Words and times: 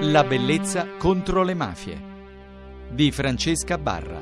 La 0.00 0.24
bellezza 0.24 0.86
contro 0.98 1.42
le 1.42 1.54
mafie 1.54 1.98
di 2.90 3.10
Francesca 3.10 3.78
Barra. 3.78 4.20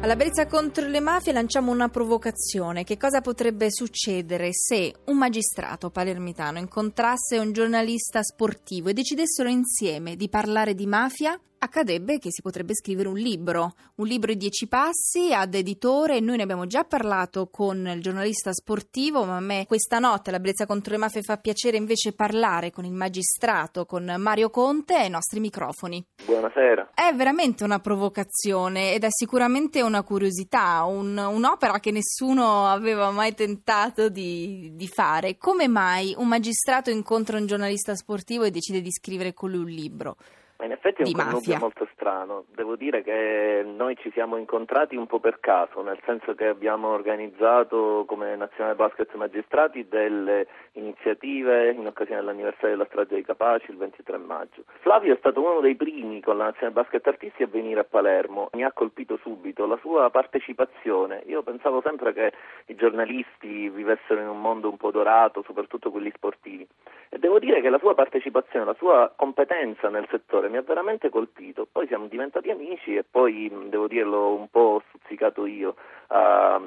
Alla 0.00 0.14
bellezza 0.14 0.46
contro 0.46 0.86
le 0.86 1.00
mafie 1.00 1.32
lanciamo 1.32 1.72
una 1.72 1.88
provocazione. 1.88 2.84
Che 2.84 2.96
cosa 2.96 3.20
potrebbe 3.20 3.72
succedere 3.72 4.50
se 4.52 4.94
un 5.06 5.16
magistrato 5.16 5.90
palermitano 5.90 6.58
incontrasse 6.58 7.38
un 7.38 7.50
giornalista 7.52 8.22
sportivo 8.22 8.90
e 8.90 8.92
decidessero 8.92 9.48
insieme 9.48 10.14
di 10.14 10.28
parlare 10.28 10.74
di 10.74 10.86
mafia 10.86 11.38
accadrebbe 11.62 12.18
che 12.18 12.30
si 12.32 12.40
potrebbe 12.40 12.74
scrivere 12.74 13.08
un 13.08 13.16
libro, 13.16 13.74
un 13.96 14.06
libro 14.06 14.32
di 14.32 14.38
dieci 14.38 14.66
passi 14.66 15.32
ad 15.32 15.54
editore. 15.54 16.20
Noi 16.20 16.38
ne 16.38 16.42
abbiamo 16.42 16.66
già 16.66 16.84
parlato 16.84 17.48
con 17.48 17.86
il 17.86 18.00
giornalista 18.00 18.52
sportivo, 18.52 19.24
ma 19.24 19.36
a 19.36 19.40
me 19.40 19.66
questa 19.66 19.98
notte 19.98 20.30
la 20.30 20.40
bellezza 20.40 20.66
contro 20.66 20.92
le 20.92 20.98
mafie 20.98 21.22
fa 21.22 21.36
piacere 21.36 21.76
invece 21.76 22.14
parlare 22.14 22.70
con 22.70 22.84
il 22.84 22.92
magistrato, 22.92 23.84
con 23.84 24.14
Mario 24.18 24.48
Conte 24.48 24.94
ai 24.94 25.10
nostri 25.10 25.38
microfoni. 25.38 26.02
Buonasera. 26.24 26.92
È 26.94 27.12
veramente 27.14 27.62
una 27.62 27.78
provocazione 27.78 28.94
ed 28.94 29.04
è 29.04 29.08
sicuramente 29.10 29.82
una 29.82 30.02
curiosità, 30.02 30.84
un, 30.84 31.16
un'opera 31.18 31.78
che 31.78 31.90
nessuno 31.90 32.66
aveva 32.66 33.10
mai 33.10 33.34
tentato 33.34 34.08
di, 34.08 34.70
di 34.72 34.88
fare. 34.88 35.36
Come 35.36 35.68
mai 35.68 36.14
un 36.16 36.26
magistrato 36.26 36.88
incontra 36.90 37.36
un 37.36 37.46
giornalista 37.46 37.94
sportivo 37.94 38.44
e 38.44 38.50
decide 38.50 38.80
di 38.80 38.90
scrivere 38.90 39.34
con 39.34 39.50
lui 39.50 39.60
un 39.60 39.68
libro? 39.68 40.16
Ma 40.60 40.66
in 40.66 40.72
effetti 40.72 41.00
è 41.00 41.06
un 41.06 41.12
connubio 41.14 41.56
molto 41.56 41.88
strano. 41.94 42.44
Devo 42.54 42.76
dire 42.76 43.02
che 43.02 43.64
noi 43.64 43.96
ci 43.96 44.10
siamo 44.12 44.36
incontrati 44.36 44.94
un 44.94 45.06
po' 45.06 45.18
per 45.18 45.40
caso, 45.40 45.80
nel 45.80 45.98
senso 46.04 46.34
che 46.34 46.48
abbiamo 46.48 46.88
organizzato 46.88 48.04
come 48.06 48.36
Nazionale 48.36 48.74
Basket 48.74 49.10
Magistrati 49.14 49.88
delle 49.88 50.46
iniziative 50.72 51.70
in 51.70 51.86
occasione 51.86 52.20
dell'anniversario 52.20 52.76
della 52.76 52.84
strage 52.84 53.14
dei 53.14 53.24
Capaci 53.24 53.70
il 53.70 53.78
23 53.78 54.18
maggio. 54.18 54.64
Flavio 54.80 55.14
è 55.14 55.16
stato 55.16 55.40
uno 55.40 55.60
dei 55.60 55.76
primi 55.76 56.20
con 56.20 56.36
la 56.36 56.44
Nazionale 56.44 56.74
Basket 56.74 57.06
Artisti 57.06 57.42
a 57.42 57.46
venire 57.46 57.80
a 57.80 57.84
Palermo. 57.84 58.50
Mi 58.52 58.62
ha 58.62 58.72
colpito 58.72 59.16
subito 59.22 59.64
la 59.64 59.78
sua 59.80 60.10
partecipazione. 60.10 61.22
Io 61.24 61.42
pensavo 61.42 61.80
sempre 61.80 62.12
che 62.12 62.32
i 62.66 62.74
giornalisti 62.74 63.70
vivessero 63.70 64.20
in 64.20 64.28
un 64.28 64.42
mondo 64.42 64.68
un 64.68 64.76
po' 64.76 64.90
dorato, 64.90 65.42
soprattutto 65.42 65.90
quelli 65.90 66.12
sportivi. 66.14 66.68
E 67.08 67.18
devo 67.18 67.38
dire 67.38 67.62
che 67.62 67.70
la 67.70 67.78
sua 67.78 67.94
partecipazione, 67.94 68.66
la 68.66 68.74
sua 68.74 69.10
competenza 69.16 69.88
nel 69.88 70.06
settore 70.10 70.48
mi 70.50 70.56
ha 70.56 70.62
veramente 70.62 71.08
colpito. 71.08 71.66
Poi 71.70 71.86
siamo 71.86 72.06
diventati 72.06 72.50
amici 72.50 72.96
e 72.96 73.04
poi, 73.08 73.50
devo 73.68 73.86
dirlo, 73.86 74.34
un 74.34 74.48
po' 74.48 74.82
stuzzicato 74.88 75.46
io 75.46 75.76
a, 76.08 76.60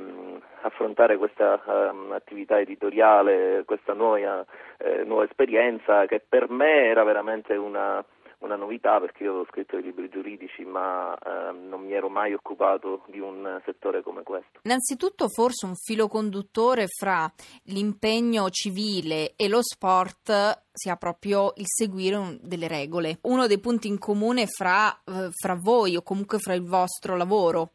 affrontare 0.61 1.17
questa 1.17 1.61
um, 1.65 2.11
attività 2.13 2.59
editoriale, 2.59 3.63
questa 3.65 3.93
nuova, 3.93 4.45
eh, 4.77 5.03
nuova 5.03 5.25
esperienza 5.25 6.05
che 6.05 6.21
per 6.27 6.49
me 6.49 6.85
era 6.85 7.03
veramente 7.03 7.55
una 7.55 8.03
una 8.43 8.55
novità 8.55 8.99
perché 8.99 9.23
io 9.23 9.29
avevo 9.29 9.45
scritto 9.49 9.75
dei 9.75 9.85
libri 9.85 10.09
giuridici 10.09 10.63
ma 10.63 11.15
eh, 11.15 11.51
non 11.51 11.81
mi 11.81 11.93
ero 11.93 12.09
mai 12.09 12.33
occupato 12.33 13.03
di 13.07 13.19
un 13.19 13.61
settore 13.65 14.01
come 14.01 14.23
questo. 14.23 14.59
Innanzitutto 14.63 15.27
forse 15.29 15.65
un 15.65 15.75
filo 15.75 16.07
conduttore 16.07 16.87
fra 16.87 17.31
l'impegno 17.65 18.49
civile 18.49 19.33
e 19.35 19.47
lo 19.47 19.61
sport 19.61 20.61
sia 20.71 20.95
proprio 20.95 21.53
il 21.57 21.65
seguire 21.67 22.39
delle 22.41 22.67
regole. 22.67 23.19
Uno 23.21 23.47
dei 23.47 23.59
punti 23.59 23.87
in 23.87 23.97
comune 23.97 24.47
fra, 24.47 24.91
eh, 25.05 25.29
fra 25.31 25.55
voi 25.59 25.95
o 25.95 26.01
comunque 26.01 26.39
fra 26.39 26.53
il 26.53 26.63
vostro 26.63 27.15
lavoro. 27.15 27.71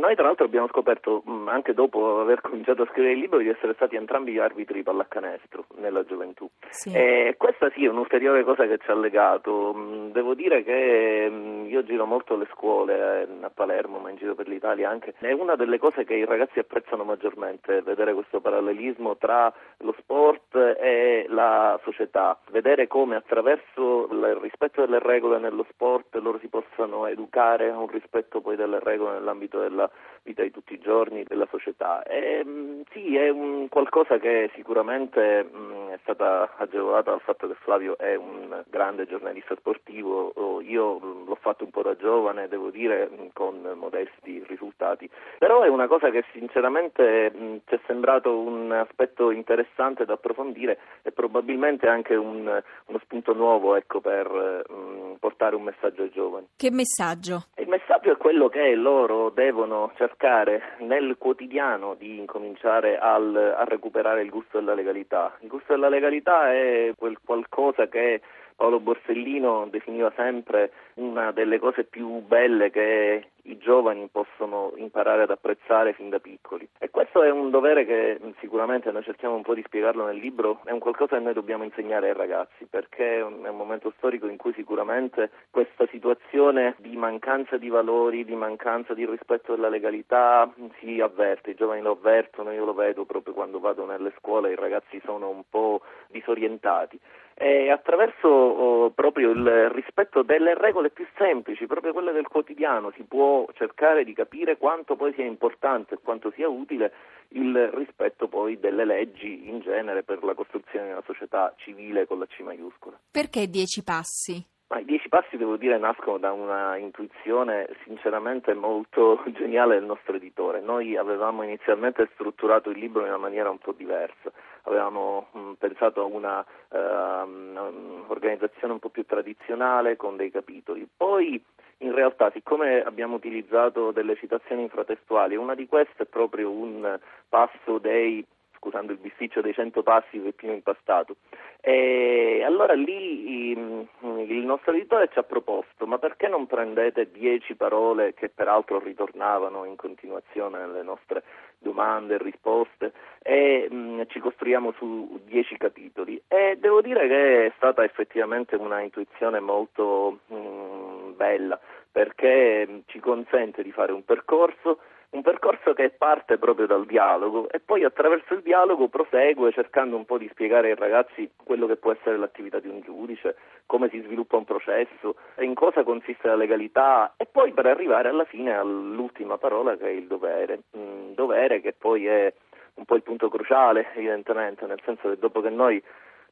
Noi 0.00 0.14
tra 0.14 0.24
l'altro 0.24 0.46
abbiamo 0.46 0.66
scoperto, 0.68 1.22
mm, 1.28 1.48
anche 1.48 1.74
dopo 1.74 2.20
aver 2.20 2.40
cominciato 2.40 2.82
a 2.82 2.86
scrivere 2.86 3.12
il 3.12 3.20
libro, 3.20 3.38
di 3.38 3.48
essere 3.48 3.74
stati 3.74 3.96
entrambi 3.96 4.38
arbitri 4.38 4.76
di 4.76 4.82
pallacanestro 4.82 5.66
nella 5.76 6.04
gioventù. 6.04 6.48
Sì. 6.70 6.90
E 6.92 7.34
questa 7.36 7.68
sì 7.74 7.84
è 7.84 7.88
un'ulteriore 7.88 8.42
cosa 8.42 8.66
che 8.66 8.78
ci 8.78 8.90
ha 8.90 8.94
legato. 8.94 9.74
Mm, 9.76 10.10
devo 10.12 10.32
dire 10.32 10.64
che 10.64 11.28
mm, 11.30 11.66
io 11.66 11.84
giro 11.84 12.06
molto 12.06 12.34
alle 12.34 12.48
scuole 12.52 13.28
eh, 13.28 13.44
a 13.44 13.50
Palermo, 13.50 13.98
ma 13.98 14.08
in 14.08 14.16
giro 14.16 14.34
per 14.34 14.48
l'Italia 14.48 14.88
anche. 14.88 15.12
È 15.18 15.32
una 15.32 15.54
delle 15.54 15.78
cose 15.78 16.04
che 16.04 16.14
i 16.14 16.24
ragazzi 16.24 16.58
apprezzano 16.58 17.04
maggiormente, 17.04 17.82
vedere 17.82 18.14
questo 18.14 18.40
parallelismo 18.40 19.18
tra 19.18 19.52
lo 19.78 19.94
sport 19.98 20.56
e 20.56 21.26
la 21.28 21.78
società, 21.84 22.38
vedere 22.50 22.86
come 22.86 23.16
attraverso 23.16 24.08
il 24.10 24.38
rispetto 24.40 24.80
delle 24.80 24.98
regole 24.98 25.38
nello 25.38 25.66
sport 25.70 26.14
loro 26.16 26.38
si 26.38 26.48
possano 26.48 27.06
educare 27.06 27.70
a 27.70 27.78
un 27.78 27.88
rispetto 27.88 28.40
poi 28.40 28.56
delle 28.56 28.78
regole 28.80 29.14
nell'ambito 29.14 29.60
della 29.60 29.89
vita 30.22 30.42
di 30.42 30.50
tutti 30.50 30.74
i 30.74 30.78
giorni 30.78 31.24
della 31.24 31.46
società. 31.50 32.02
E, 32.02 32.42
mm, 32.44 32.82
sì, 32.92 33.16
è 33.16 33.28
un 33.28 33.68
qualcosa 33.68 34.18
che 34.18 34.50
sicuramente 34.54 35.44
mh, 35.44 35.56
mm, 35.56 35.88
è 35.88 35.98
stata 36.02 36.54
agevolata 36.56 37.10
dal 37.10 37.20
fatto 37.20 37.46
che 37.48 37.54
Flavio 37.54 37.96
è 37.98 38.14
un 38.14 38.62
grande 38.68 39.06
giornalista 39.06 39.54
sportivo, 39.56 40.60
io 40.60 41.00
mm, 41.02 41.26
l'ho 41.26 41.38
fatto 41.40 41.64
un 41.64 41.70
po' 41.70 41.82
da 41.82 41.96
giovane, 41.96 42.48
devo 42.48 42.70
dire, 42.70 43.10
con 43.32 43.60
modesti 43.74 44.44
risultati, 44.46 45.08
però 45.38 45.62
è 45.62 45.68
una 45.68 45.86
cosa 45.86 46.10
che 46.10 46.24
sinceramente 46.32 47.30
mh, 47.30 47.56
ci 47.66 47.74
è 47.74 47.80
sembrato 47.86 48.38
un 48.38 48.72
aspetto 48.72 49.30
interessante 49.30 50.04
da 50.04 50.14
approfondire 50.14 50.78
e 51.02 51.12
probabilmente 51.12 51.88
anche 51.88 52.14
un, 52.14 52.62
uno 52.86 52.98
spunto 53.02 53.32
nuovo 53.32 53.74
ecco, 53.74 54.00
per 54.00 54.28
mh, 54.28 55.16
portare 55.18 55.56
un 55.56 55.62
messaggio 55.62 56.02
ai 56.02 56.10
giovani. 56.10 56.48
Che 56.56 56.70
messaggio? 56.70 57.44
Il 57.56 57.68
messaggio 57.68 58.12
è 58.12 58.16
quello 58.16 58.48
che 58.48 58.74
loro 58.74 59.30
devono 59.30 59.79
cercare 59.96 60.76
nel 60.80 61.16
quotidiano 61.18 61.94
di 61.94 62.18
incominciare 62.18 62.98
al, 62.98 63.54
a 63.56 63.64
recuperare 63.64 64.22
il 64.22 64.30
gusto 64.30 64.58
della 64.58 64.74
legalità. 64.74 65.36
Il 65.40 65.48
gusto 65.48 65.72
della 65.72 65.88
legalità 65.88 66.52
è 66.52 66.92
quel 66.96 67.18
qualcosa 67.24 67.88
che 67.88 68.20
Paolo 68.56 68.80
Borsellino 68.80 69.68
definiva 69.70 70.12
sempre 70.16 70.70
una 70.96 71.32
delle 71.32 71.58
cose 71.58 71.84
più 71.84 72.20
belle 72.20 72.70
che 72.70 73.30
i 73.44 73.58
giovani 73.58 74.08
possono 74.10 74.72
imparare 74.76 75.22
ad 75.22 75.30
apprezzare 75.30 75.92
fin 75.92 76.08
da 76.08 76.18
piccoli. 76.18 76.68
E 76.78 76.90
questo 76.90 77.22
è 77.22 77.30
un 77.30 77.50
dovere 77.50 77.84
che 77.84 78.18
sicuramente 78.40 78.90
noi 78.90 79.02
cerchiamo 79.02 79.34
un 79.34 79.42
po' 79.42 79.54
di 79.54 79.62
spiegarlo 79.64 80.04
nel 80.04 80.16
libro, 80.16 80.60
è 80.64 80.72
un 80.72 80.78
qualcosa 80.78 81.16
che 81.16 81.22
noi 81.22 81.34
dobbiamo 81.34 81.64
insegnare 81.64 82.08
ai 82.08 82.14
ragazzi, 82.14 82.66
perché 82.68 83.16
è 83.16 83.22
un 83.22 83.56
momento 83.56 83.92
storico 83.96 84.26
in 84.26 84.36
cui 84.36 84.52
sicuramente 84.54 85.30
questa 85.50 85.86
situazione 85.90 86.74
di 86.78 86.96
mancanza 86.96 87.56
di 87.56 87.68
valori, 87.68 88.24
di 88.24 88.34
mancanza 88.34 88.94
di 88.94 89.06
rispetto 89.06 89.54
della 89.54 89.68
legalità 89.68 90.50
si 90.78 91.00
avverte, 91.00 91.50
i 91.50 91.54
giovani 91.54 91.80
lo 91.80 91.92
avvertono, 91.92 92.52
io 92.52 92.64
lo 92.64 92.74
vedo 92.74 93.04
proprio 93.04 93.34
quando 93.34 93.60
vado 93.60 93.84
nelle 93.84 94.12
scuole, 94.18 94.52
i 94.52 94.56
ragazzi 94.56 95.00
sono 95.04 95.28
un 95.28 95.42
po' 95.48 95.80
disorientati 96.08 96.98
e 97.42 97.70
attraverso 97.70 98.28
oh, 98.28 98.90
proprio 98.90 99.30
il 99.30 99.70
rispetto 99.70 100.20
delle 100.20 100.52
regole 100.54 100.90
più 100.90 101.06
semplici, 101.16 101.66
proprio 101.66 101.94
quelle 101.94 102.12
del 102.12 102.28
quotidiano, 102.28 102.92
si 102.94 103.02
può 103.04 103.29
cercare 103.54 104.04
di 104.04 104.12
capire 104.12 104.56
quanto 104.56 104.96
poi 104.96 105.12
sia 105.14 105.24
importante 105.24 105.94
e 105.94 105.98
quanto 106.02 106.30
sia 106.34 106.48
utile 106.48 106.92
il 107.28 107.68
rispetto 107.74 108.28
poi 108.28 108.58
delle 108.58 108.84
leggi 108.84 109.48
in 109.48 109.60
genere 109.60 110.02
per 110.02 110.22
la 110.24 110.34
costruzione 110.34 110.86
di 110.86 110.92
una 110.92 111.02
società 111.04 111.52
civile 111.56 112.06
con 112.06 112.18
la 112.18 112.26
C 112.26 112.40
maiuscola. 112.40 112.98
Perché 113.10 113.48
dieci 113.48 113.82
passi? 113.82 114.44
Ma 114.70 114.78
I 114.78 114.84
dieci 114.84 115.08
passi, 115.08 115.36
devo 115.36 115.56
dire, 115.56 115.78
nascono 115.78 116.18
da 116.18 116.30
una 116.30 116.76
intuizione 116.76 117.68
sinceramente 117.84 118.54
molto 118.54 119.20
geniale 119.34 119.74
del 119.74 119.84
nostro 119.84 120.14
editore. 120.14 120.60
Noi 120.60 120.96
avevamo 120.96 121.42
inizialmente 121.42 122.08
strutturato 122.12 122.70
il 122.70 122.78
libro 122.78 123.02
in 123.02 123.08
una 123.08 123.18
maniera 123.18 123.50
un 123.50 123.58
po' 123.58 123.72
diversa, 123.72 124.30
avevamo 124.62 125.28
mh, 125.32 125.38
mm, 125.38 125.52
pensato 125.52 126.00
a 126.00 126.04
una 126.04 126.44
uh, 126.68 128.04
organizzazione 128.08 128.72
un 128.74 128.78
po' 128.78 128.88
più 128.88 129.04
tradizionale 129.04 129.96
con 129.96 130.16
dei 130.16 130.30
capitoli. 130.30 130.88
Poi 130.96 131.42
in 131.82 131.94
realtà, 131.94 132.30
siccome 132.32 132.82
abbiamo 132.82 133.16
utilizzato 133.16 133.90
delle 133.90 134.16
citazioni 134.16 134.62
infratestuali, 134.62 135.36
una 135.36 135.54
di 135.54 135.66
queste 135.66 136.02
è 136.02 136.06
proprio 136.06 136.50
un 136.50 136.98
passo 137.28 137.78
dei 137.78 138.24
scusando 138.60 138.92
il 138.92 138.98
bisticcio 138.98 139.40
dei 139.40 139.54
100 139.54 139.82
passi 139.82 140.18
più 140.36 140.52
impastato. 140.52 141.16
E 141.60 142.42
allora 142.44 142.74
lì 142.74 143.50
il 143.50 144.44
nostro 144.44 144.72
editore 144.72 145.08
ci 145.10 145.18
ha 145.18 145.22
proposto, 145.22 145.86
ma 145.86 145.98
perché 145.98 146.28
non 146.28 146.46
prendete 146.46 147.10
10 147.10 147.54
parole 147.56 148.12
che 148.14 148.28
peraltro 148.28 148.78
ritornavano 148.78 149.64
in 149.64 149.76
continuazione 149.76 150.58
nelle 150.58 150.82
nostre 150.82 151.22
domande 151.58 152.14
e 152.14 152.18
risposte 152.18 152.92
e 153.22 153.68
mh, 153.70 154.06
ci 154.08 154.20
costruiamo 154.20 154.72
su 154.72 155.20
10 155.24 155.56
capitoli? 155.56 156.22
E 156.28 156.56
devo 156.58 156.80
dire 156.82 157.08
che 157.08 157.46
è 157.46 157.52
stata 157.56 157.82
effettivamente 157.82 158.56
una 158.56 158.80
intuizione 158.80 159.40
molto 159.40 160.20
mh, 160.26 161.14
bella 161.16 161.58
perché 161.92 162.82
ci 162.86 163.00
consente 163.00 163.62
di 163.62 163.72
fare 163.72 163.92
un 163.92 164.04
percorso 164.04 164.78
un 165.10 165.22
percorso 165.22 165.72
che 165.72 165.90
parte 165.90 166.38
proprio 166.38 166.66
dal 166.66 166.86
dialogo 166.86 167.48
e 167.50 167.58
poi 167.58 167.82
attraverso 167.82 168.34
il 168.34 168.42
dialogo 168.42 168.88
prosegue 168.88 169.50
cercando 169.50 169.96
un 169.96 170.04
po' 170.04 170.18
di 170.18 170.28
spiegare 170.30 170.68
ai 170.68 170.76
ragazzi 170.76 171.28
quello 171.42 171.66
che 171.66 171.76
può 171.76 171.90
essere 171.90 172.16
l'attività 172.16 172.60
di 172.60 172.68
un 172.68 172.80
giudice, 172.80 173.36
come 173.66 173.88
si 173.88 174.00
sviluppa 174.00 174.36
un 174.36 174.44
processo, 174.44 175.16
in 175.40 175.54
cosa 175.54 175.82
consiste 175.82 176.28
la 176.28 176.36
legalità 176.36 177.14
e 177.16 177.26
poi 177.26 177.52
per 177.52 177.66
arrivare 177.66 178.08
alla 178.08 178.24
fine 178.24 178.56
all'ultima 178.56 179.36
parola 179.36 179.76
che 179.76 179.86
è 179.86 179.90
il 179.90 180.06
dovere, 180.06 180.62
mm, 180.76 181.14
dovere 181.14 181.60
che 181.60 181.74
poi 181.76 182.06
è 182.06 182.32
un 182.74 182.84
po' 182.84 182.94
il 182.94 183.02
punto 183.02 183.28
cruciale 183.28 183.92
evidentemente, 183.94 184.64
nel 184.66 184.80
senso 184.84 185.08
che 185.08 185.18
dopo 185.18 185.40
che 185.40 185.50
noi 185.50 185.82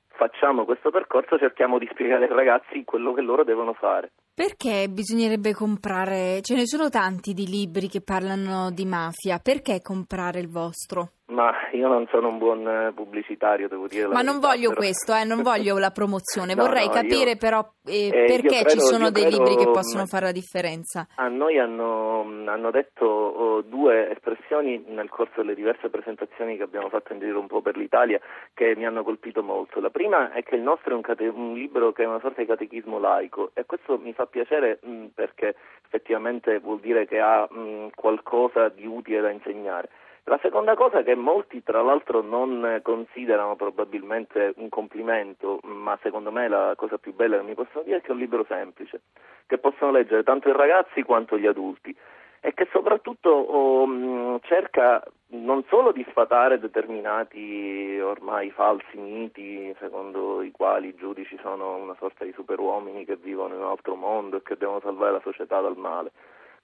facciamo 0.06 0.64
questo 0.64 0.90
percorso 0.90 1.36
cerchiamo 1.36 1.78
di 1.78 1.88
spiegare 1.90 2.26
ai 2.26 2.34
ragazzi 2.34 2.84
quello 2.84 3.12
che 3.12 3.22
loro 3.22 3.42
devono 3.42 3.72
fare. 3.72 4.10
Perché 4.38 4.88
bisognerebbe 4.88 5.52
comprare? 5.52 6.38
Ce 6.42 6.54
ne 6.54 6.64
sono 6.64 6.88
tanti 6.90 7.34
di 7.34 7.44
libri 7.44 7.88
che 7.88 8.00
parlano 8.00 8.70
di 8.70 8.84
mafia, 8.84 9.40
perché 9.40 9.82
comprare 9.82 10.38
il 10.38 10.48
vostro? 10.48 11.14
Ma 11.30 11.52
io 11.72 11.88
non 11.88 12.06
sono 12.10 12.28
un 12.28 12.38
buon 12.38 12.66
eh, 12.66 12.92
pubblicitario, 12.94 13.68
devo 13.68 13.86
dire. 13.86 14.06
Ma 14.06 14.22
non 14.22 14.40
verità, 14.40 14.46
voglio 14.48 14.68
però... 14.70 14.80
questo, 14.80 15.14
eh, 15.14 15.24
non 15.24 15.42
voglio 15.42 15.76
la 15.76 15.90
promozione, 15.90 16.54
No, 16.56 16.64
vorrei 16.64 16.86
no, 16.86 16.92
capire 16.92 17.32
io- 17.32 17.36
però 17.36 17.60
eh, 17.84 18.06
eh, 18.06 18.10
perché 18.10 18.62
credo- 18.62 18.68
ci 18.70 18.80
sono 18.80 19.10
dei 19.10 19.24
credo- 19.26 19.36
libri 19.44 19.56
che 19.62 19.70
possono 19.70 20.06
fare 20.06 20.24
la 20.24 20.32
differenza. 20.32 21.06
A 21.16 21.28
noi 21.28 21.58
hanno, 21.58 22.20
hanno 22.46 22.70
detto 22.70 23.04
oh, 23.04 23.60
due 23.60 24.10
espressioni 24.10 24.82
nel 24.88 25.10
corso 25.10 25.42
delle 25.42 25.54
diverse 25.54 25.90
presentazioni 25.90 26.56
che 26.56 26.62
abbiamo 26.62 26.88
fatto 26.88 27.12
in 27.12 27.18
giro 27.18 27.38
un 27.40 27.46
po' 27.46 27.60
per 27.60 27.76
l'Italia 27.76 28.18
che 28.54 28.74
mi 28.74 28.86
hanno 28.86 29.02
colpito 29.02 29.42
molto. 29.42 29.80
La 29.80 29.90
prima 29.90 30.32
è 30.32 30.42
che 30.42 30.54
il 30.54 30.62
nostro 30.62 30.92
è 30.92 30.94
un, 30.94 31.02
cate- 31.02 31.28
un 31.28 31.52
libro 31.52 31.92
che 31.92 32.04
è 32.04 32.06
una 32.06 32.20
sorta 32.20 32.40
di 32.40 32.46
catechismo 32.46 32.98
laico 32.98 33.50
e 33.52 33.66
questo 33.66 33.98
mi 33.98 34.14
fa 34.14 34.24
piacere 34.24 34.78
mh, 34.82 35.04
perché 35.14 35.56
effettivamente 35.84 36.58
vuol 36.58 36.80
dire 36.80 37.06
che 37.06 37.18
ha 37.20 37.46
mh, 37.50 37.88
qualcosa 37.94 38.68
di 38.70 38.86
utile 38.86 39.20
da 39.20 39.30
insegnare. 39.30 39.90
La 40.28 40.38
seconda 40.42 40.74
cosa 40.74 41.02
che 41.02 41.14
molti 41.14 41.62
tra 41.62 41.80
l'altro 41.80 42.20
non 42.20 42.80
considerano 42.82 43.56
probabilmente 43.56 44.52
un 44.56 44.68
complimento, 44.68 45.58
ma 45.62 45.98
secondo 46.02 46.30
me 46.30 46.48
la 46.48 46.74
cosa 46.76 46.98
più 46.98 47.14
bella 47.14 47.38
che 47.38 47.44
mi 47.44 47.54
possono 47.54 47.82
dire 47.82 47.96
è 47.96 48.00
che 48.02 48.08
è 48.08 48.12
un 48.12 48.18
libro 48.18 48.44
semplice, 48.46 49.00
che 49.46 49.56
possono 49.56 49.90
leggere 49.90 50.24
tanto 50.24 50.50
i 50.50 50.52
ragazzi 50.52 51.02
quanto 51.02 51.38
gli 51.38 51.46
adulti 51.46 51.96
e 52.40 52.52
che 52.52 52.68
soprattutto 52.70 53.30
oh, 53.30 54.38
cerca 54.42 55.02
non 55.30 55.64
solo 55.68 55.92
di 55.92 56.04
sfatare 56.10 56.60
determinati 56.60 57.98
ormai 57.98 58.50
falsi 58.50 58.98
miti 58.98 59.74
secondo 59.78 60.42
i 60.42 60.50
quali 60.50 60.88
i 60.88 60.94
giudici 60.94 61.38
sono 61.42 61.76
una 61.76 61.96
sorta 61.98 62.24
di 62.24 62.32
superuomini 62.32 63.04
che 63.04 63.16
vivono 63.16 63.54
in 63.54 63.60
un 63.60 63.66
altro 63.66 63.94
mondo 63.94 64.36
e 64.36 64.42
che 64.42 64.56
devono 64.58 64.80
salvare 64.80 65.12
la 65.12 65.20
società 65.22 65.60
dal 65.60 65.76
male, 65.76 66.12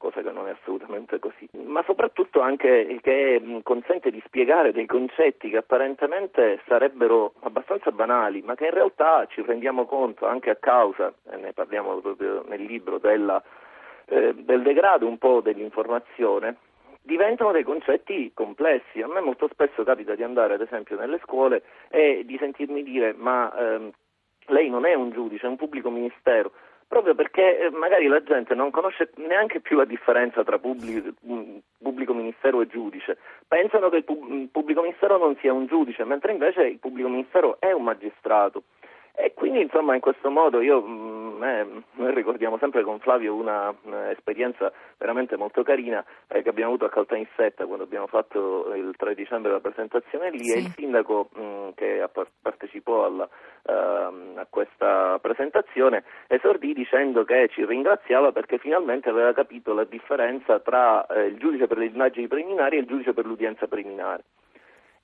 cosa 0.05 0.21
che 0.21 0.31
non 0.33 0.47
è 0.49 0.51
assolutamente 0.51 1.19
così, 1.19 1.49
ma 1.65 1.83
soprattutto 1.85 2.41
anche 2.43 2.99
che 3.01 3.41
mh, 3.41 3.63
consente 3.63 4.11
di 4.11 4.23
spiegare 4.27 4.73
dei 4.73 4.85
concetti 4.85 5.49
che 5.49 5.57
apparentemente 5.57 6.61
sarebbero 6.67 7.33
abbastanza 7.41 7.91
banali, 7.91 8.43
ma 8.43 8.55
che 8.55 8.67
in 8.67 8.75
realtà 8.75 9.25
ci 9.31 9.41
rendiamo 9.41 9.87
conto 9.87 10.27
anche 10.27 10.51
a 10.51 10.57
causa, 10.57 11.11
e 11.31 11.37
ne 11.37 11.55
parliamo 11.55 11.97
proprio 12.01 12.45
nel 12.47 12.63
libro, 12.63 12.99
della, 12.99 13.43
eh, 14.05 14.35
del 14.35 14.61
degrado 14.61 15.07
un 15.07 15.17
po' 15.17 15.41
dell'informazione, 15.41 16.57
diventano 17.01 17.53
dei 17.53 17.65
concetti 17.65 18.31
complessi. 18.35 19.01
A 19.01 19.09
me 19.09 19.21
molto 19.21 19.49
spesso 19.51 19.85
capita 19.85 20.15
di 20.15 20.23
andare 20.23 20.55
ad 20.55 20.61
esempio 20.61 20.99
nelle 20.99 21.19
scuole 21.23 21.63
e 21.89 22.25
di 22.27 22.37
sentirmi 22.37 22.83
dire 22.83 23.15
ma 23.17 23.51
ehm, 23.57 23.91
lei 24.49 24.69
non 24.69 24.85
è 24.85 24.93
un 24.93 25.11
giudice, 25.11 25.47
è 25.47 25.49
un 25.49 25.57
pubblico 25.57 25.89
ministero 25.89 26.53
proprio 26.87 27.15
perché 27.15 27.59
eh, 27.59 27.71
magari 27.71 28.07
la 28.07 28.23
gente 28.23 28.55
non 28.55 28.71
conosce 28.71 29.11
neanche 29.17 29.61
più 29.61 29.77
la 29.77 29.85
differenza 29.85 30.45
tra 30.45 30.59
pubblico, 30.59 31.11
mh, 31.21 31.59
pubblico 31.83 32.15
ministero 32.15 32.61
e 32.61 32.67
giudice. 32.67 33.19
Pensano 33.47 33.89
che 33.89 33.97
il 33.97 34.05
il 34.07 34.49
pubblico 34.51 34.83
ministero 34.83 35.19
non 35.19 35.37
sia 35.41 35.53
un 35.53 35.67
giudice, 35.67 36.05
mentre 36.05 36.33
invece 36.33 36.63
il 36.63 36.79
pubblico 36.79 37.09
ministero 37.09 37.57
è 37.59 37.73
un 37.73 37.83
magistrato. 37.83 38.65
E 39.17 39.33
quindi 39.33 39.61
insomma 39.61 39.95
in 39.95 40.01
questo 40.01 40.29
modo 40.29 40.61
io, 40.61 40.81
mh, 40.81 41.43
eh, 41.45 41.67
noi 41.93 42.15
ricordiamo 42.15 42.59
sempre 42.59 42.83
con 42.83 42.99
Flavio 42.99 43.35
una, 43.35 43.73
una 43.83 44.11
esperienza 44.11 44.73
veramente 44.99 45.37
molto 45.37 45.63
carina 45.63 46.05
eh, 46.27 46.43
che 46.43 46.49
abbiamo 46.49 46.71
avuto 46.71 46.87
a 46.87 46.91
Caltanissetta 46.91 47.65
quando 47.65 47.85
abbiamo 47.85 48.09
fatto 48.09 48.75
il 48.75 48.93
3 48.97 49.15
dicembre 49.15 49.53
la 49.53 49.61
presentazione 49.61 50.31
lì 50.31 50.43
Sì. 50.45 50.57
e 50.57 50.59
il 50.63 50.73
sindaco 50.75 51.29
mh, 51.33 51.69
che 51.77 52.01
ha 52.03 52.09
par- 52.09 52.27
partecipò 52.43 53.05
alla, 53.05 53.29
ehm, 53.67 54.33
a 54.37 54.47
questa 54.51 55.19
presentazione 55.21 56.03
esordì 56.27 56.73
dicendo 56.73 57.25
che 57.25 57.49
ci 57.53 57.65
ringraziava 57.65 58.33
perché 58.33 58.59
finalmente 58.59 59.11
aveva 59.11 59.33
capito 59.33 59.75
la 59.75 59.85
differenza 59.85 60.59
tra 60.59 61.07
eh, 61.07 61.27
il 61.27 61.39
giudice 61.39 61.69
per 61.69 61.79
le 61.79 61.87
indagini 61.87 62.27
preliminari 62.27 62.77
e 62.77 62.81
il 62.81 62.87
giudice 62.87 63.13
per 63.15 63.27
l'udienza 63.27 63.69
preliminare. 63.69 64.25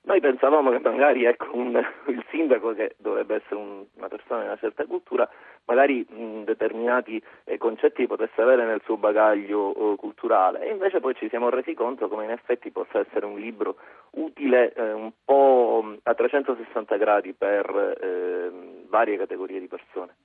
Noi 0.03 0.19
pensavamo 0.19 0.71
che 0.71 0.79
magari 0.79 1.25
ecco, 1.25 1.55
un- 1.55 1.75
il 2.07 2.25
sindaco, 2.31 2.73
che 2.73 2.95
dovrebbe 2.97 3.35
essere 3.35 3.55
un- 3.55 3.85
una 3.95 4.07
persona 4.07 4.39
di 4.41 4.45
una 4.47 4.57
certa 4.57 4.85
cultura, 4.85 5.29
magari 5.65 6.05
mh, 6.09 6.43
determinati 6.43 7.21
eh, 7.43 7.57
concetti 7.59 8.07
potesse 8.07 8.41
avere 8.41 8.65
nel 8.65 8.81
suo 8.83 8.97
bagaglio 8.97 9.93
eh, 9.93 9.95
culturale 9.97 10.65
e 10.65 10.71
invece 10.71 10.99
poi 10.99 11.13
ci 11.15 11.29
siamo 11.29 11.49
resi 11.49 11.73
conto 11.75 12.07
come 12.07 12.23
in 12.23 12.31
effetti 12.31 12.71
possa 12.71 12.99
essere 12.99 13.25
un 13.27 13.39
libro 13.39 13.75
utile 14.11 14.73
eh, 14.73 14.91
un 14.91 15.11
po' 15.23 15.97
a 16.01 16.13
360 16.15 16.97
gradi 16.97 17.33
per 17.33 17.97
eh, 18.01 18.51
varie 18.89 19.17
categorie 19.17 19.59
di 19.59 19.67
persone. 19.67 20.15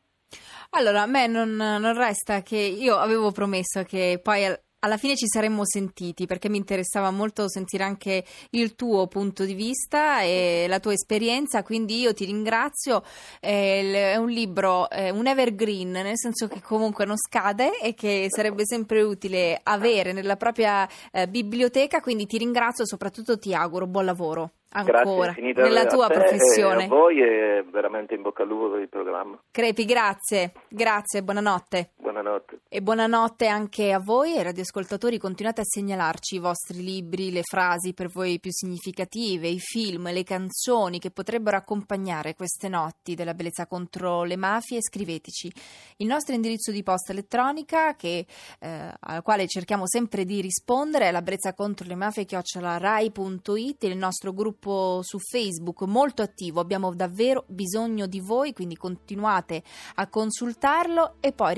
Allora, 0.71 1.03
a 1.03 1.07
me 1.07 1.27
non, 1.27 1.51
non 1.55 1.97
resta 1.97 2.41
che 2.43 2.57
io 2.57 2.97
avevo 2.97 3.31
promesso 3.31 3.83
che 3.85 4.19
poi 4.23 4.43
alla 4.81 4.97
fine 4.97 5.17
ci 5.17 5.27
saremmo 5.27 5.63
sentiti 5.65 6.27
perché 6.27 6.49
mi 6.49 6.57
interessava 6.57 7.11
molto 7.11 7.49
sentire 7.49 7.85
anche 7.85 8.25
il 8.51 8.75
tuo 8.75 9.07
punto 9.07 9.45
di 9.45 9.55
vista 9.55 10.21
e 10.21 10.67
la 10.69 10.81
tua 10.81 10.93
esperienza, 10.93 11.63
quindi 11.63 12.01
io 12.01 12.13
ti 12.13 12.25
ringrazio. 12.25 13.03
È 13.41 14.17
un 14.17 14.29
libro, 14.29 14.87
un 14.91 15.27
evergreen, 15.27 15.91
nel 15.91 16.19
senso 16.19 16.47
che 16.49 16.61
comunque 16.63 17.05
non 17.05 17.17
scade 17.17 17.79
e 17.79 17.95
che 17.95 18.27
sarebbe 18.29 18.65
sempre 18.65 19.03
utile 19.03 19.59
avere 19.63 20.13
nella 20.13 20.37
propria 20.37 20.89
eh, 21.11 21.27
biblioteca, 21.29 22.01
quindi 22.01 22.27
ti 22.27 22.39
ringrazio 22.39 22.85
e 22.85 22.87
soprattutto 22.87 23.39
ti 23.39 23.55
auguro 23.55 23.87
buon 23.87 24.05
lavoro 24.05 24.51
ancora 24.71 25.33
Grazie 25.33 25.53
nella 25.55 25.87
tua 25.87 26.09
professione. 26.09 26.85
a 26.85 26.89
voi 26.89 27.21
e 27.21 27.65
veramente 27.71 28.15
in 28.15 28.23
bocca 28.23 28.43
al 28.43 28.49
lupo 28.49 28.71
per 28.71 28.81
il 28.81 28.89
programma. 28.89 29.41
Crepi, 29.51 29.85
grazie, 29.85 30.53
grazie, 30.69 31.23
buonanotte. 31.23 31.91
Buonanotte. 32.17 32.61
E 32.71 32.81
buonanotte 32.81 33.47
anche 33.47 33.93
a 33.93 33.99
voi, 33.99 34.43
radioascoltatori. 34.43 35.19
Continuate 35.19 35.61
a 35.61 35.65
segnalarci 35.67 36.37
i 36.37 36.39
vostri 36.39 36.83
libri, 36.83 37.31
le 37.31 37.43
frasi 37.43 37.93
per 37.93 38.09
voi 38.09 38.41
più 38.41 38.51
significative, 38.53 39.49
i 39.49 39.59
film, 39.59 40.11
le 40.11 40.23
canzoni 40.23 40.99
che 40.99 41.11
potrebbero 41.11 41.59
accompagnare 41.59 42.35
queste 42.35 42.71
notti 42.71 43.15
della 43.15 43.35
bellezza 43.35 43.67
contro 43.67 44.25
le 44.25 44.37
mafie. 44.37 44.81
Scriveteci 44.81 45.53
il 45.99 46.07
nostro 46.07 46.35
indirizzo 46.35 46.71
di 46.71 46.83
posta 46.83 47.13
elettronica, 47.13 47.95
che, 47.97 48.25
eh, 48.61 48.93
al 48.99 49.21
quale 49.21 49.47
cerchiamo 49.47 49.87
sempre 49.87 50.25
di 50.25 50.41
rispondere, 50.41 51.09
è 51.09 51.11
la 51.11 51.21
bellezza 51.21 51.53
contro 51.53 51.87
le 51.87 51.97
mafie 51.97 52.25
chiocciolarai.it, 52.25 53.83
il 53.85 53.97
nostro 53.99 54.33
gruppo 54.33 55.01
su 55.03 55.19
Facebook 55.19 55.83
molto 55.83 56.23
attivo. 56.23 56.61
Abbiamo 56.61 56.95
davvero 56.95 57.45
bisogno 57.47 58.07
di 58.07 58.21
voi, 58.21 58.55
quindi 58.55 58.75
continuate 58.79 59.63
a 59.97 60.09
consultarlo 60.09 61.17
e 61.21 61.33
poi 61.33 61.53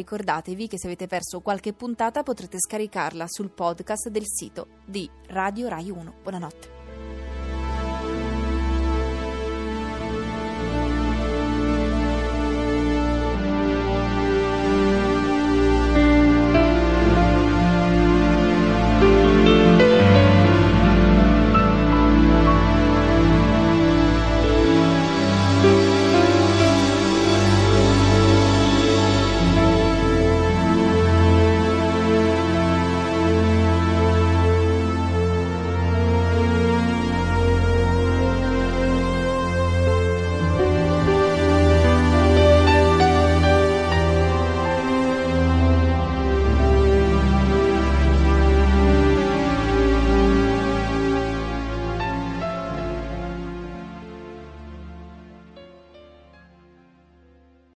ricordatevi 0.48 0.68
che 0.68 0.78
se 0.78 0.86
avete 0.86 1.06
perso 1.06 1.40
qualche 1.40 1.72
puntata 1.72 2.22
potrete 2.22 2.58
scaricarla 2.58 3.26
sul 3.28 3.50
podcast 3.50 4.08
del 4.08 4.24
sito 4.24 4.68
di 4.86 5.08
Radio 5.28 5.68
Rai 5.68 5.90
1. 5.90 6.14
Buonanotte. 6.22 6.77